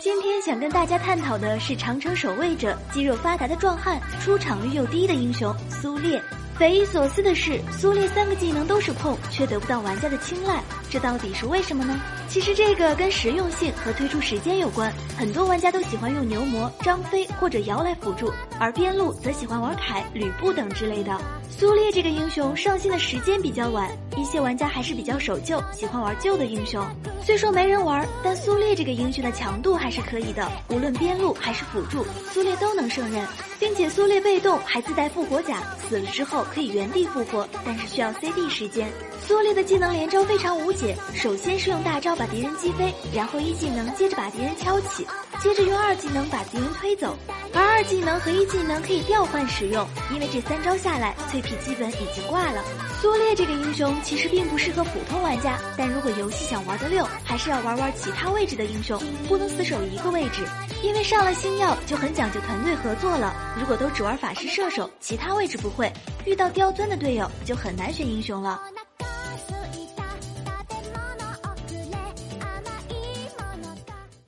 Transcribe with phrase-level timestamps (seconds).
[0.00, 6.22] 今天想跟大家探讨的是长城守卫者，肌肉发达的壮汉，出场率又低的英雄苏烈。
[6.58, 11.98] 匪夷所思的是，苏烈三个技能都是控，却得不到玩家的青睐，这到底是为什么呢？
[12.28, 14.92] 其实这个跟实用性和推出时间有关。
[15.16, 21.18] 很多玩家都喜欢用牛魔、张飞或者瑶来辅助，而边路则喜欢玩凯、吕布等之类的。
[21.48, 26.84] 苏烈这个英雄上线的时间比较晚，一些玩家还是比较守旧，喜欢玩旧的英雄。
[27.22, 33.26] 虽说没人玩，但苏烈这个英雄的强度还是可以的，无论边路还是辅助，苏烈都能胜任。
[33.58, 38.88] 并且苏烈被动还自带复活甲，死了之后可以原地复活，但是需要 CD 时间。
[39.28, 45.06] 苏烈的技能连招非常无解，首先是用大招把敌人击飞，然后一技能接着把敌人敲起，
[45.42, 47.14] 接着用二技能把敌人推走。
[47.52, 52.64] 而二技能和一技能可以调换使用，因为这三招下来，脆皮基本已经挂了。
[53.02, 60.44] 苏烈这个英雄其实并不适合普通玩家，但如果游戏想玩得溜，还是要玩玩其他位置的英雄，不能死守一个位置，
[60.82, 63.34] 因为上了星耀就很讲究团队合作了。
[63.58, 65.92] 如果都只玩法师、射手，其他位置不会，
[66.24, 68.60] 遇到刁钻的队友就很难选英雄了。